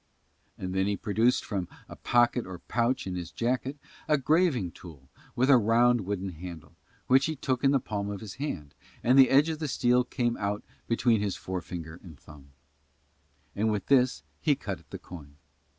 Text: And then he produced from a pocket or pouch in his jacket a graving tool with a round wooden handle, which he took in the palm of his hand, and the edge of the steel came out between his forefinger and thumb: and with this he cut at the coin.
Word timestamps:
And 0.57 0.73
then 0.73 0.87
he 0.87 0.97
produced 0.97 1.45
from 1.45 1.67
a 1.87 1.95
pocket 1.95 2.47
or 2.47 2.57
pouch 2.57 3.05
in 3.05 3.13
his 3.13 3.29
jacket 3.31 3.77
a 4.07 4.17
graving 4.17 4.71
tool 4.71 5.07
with 5.35 5.47
a 5.47 5.59
round 5.59 6.07
wooden 6.07 6.29
handle, 6.29 6.75
which 7.05 7.27
he 7.27 7.35
took 7.35 7.63
in 7.63 7.69
the 7.69 7.79
palm 7.79 8.09
of 8.09 8.19
his 8.19 8.33
hand, 8.41 8.73
and 9.03 9.15
the 9.15 9.29
edge 9.29 9.49
of 9.49 9.59
the 9.59 9.67
steel 9.67 10.03
came 10.03 10.37
out 10.37 10.63
between 10.87 11.21
his 11.21 11.35
forefinger 11.35 11.99
and 12.01 12.19
thumb: 12.19 12.49
and 13.55 13.71
with 13.71 13.85
this 13.85 14.23
he 14.39 14.55
cut 14.55 14.79
at 14.79 14.89
the 14.89 14.97
coin. 14.97 15.35